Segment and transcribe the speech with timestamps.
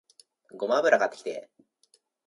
[0.57, 1.47] ごま油買ってきて